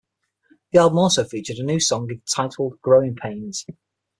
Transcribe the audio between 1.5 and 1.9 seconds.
a new